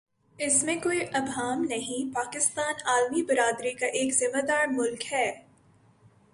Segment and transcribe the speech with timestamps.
[0.39, 5.31] اس میں کوئی ابہام نہیں پاکستان عالمی برادری کا ایک ذمہ دارملک ہے۔